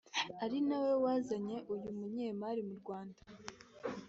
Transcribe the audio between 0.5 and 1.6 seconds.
na we wazanye